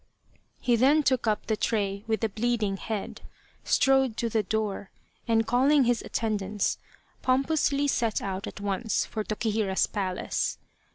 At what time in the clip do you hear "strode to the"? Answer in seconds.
3.63-4.41